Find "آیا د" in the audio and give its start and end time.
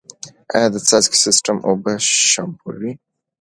0.55-0.77